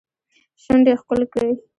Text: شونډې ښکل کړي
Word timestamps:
شونډې 0.61 0.93
ښکل 1.01 1.21
کړي 1.33 1.53